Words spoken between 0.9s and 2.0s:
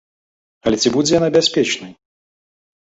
будзе яна бяспечнай?